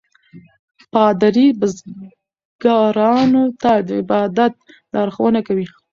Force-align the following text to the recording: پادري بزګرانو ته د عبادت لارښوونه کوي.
پادري 0.93 1.47
بزګرانو 1.59 3.43
ته 3.61 3.71
د 3.87 3.87
عبادت 4.01 4.53
لارښوونه 4.93 5.39
کوي. 5.47 5.67